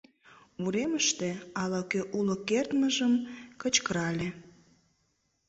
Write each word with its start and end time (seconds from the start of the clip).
Уремыште 0.63 1.29
ала-кӧ 1.61 2.01
уло 2.17 2.35
кертмыжым 2.47 3.13
кычкырале: 3.61 4.29